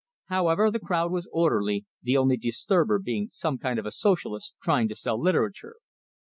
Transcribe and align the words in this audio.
However, 0.29 0.71
the 0.71 0.79
crowd 0.79 1.11
was 1.11 1.29
orderly, 1.31 1.85
the 2.01 2.17
only 2.17 2.35
disturber 2.35 2.97
being 2.97 3.27
some 3.29 3.59
kind 3.59 3.77
of 3.77 3.85
a 3.85 3.91
Socialist 3.91 4.55
trying 4.63 4.87
to 4.87 4.95
sell 4.95 5.21
literature. 5.21 5.75